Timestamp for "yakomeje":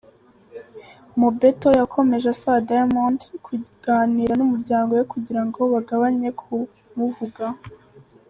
1.79-2.27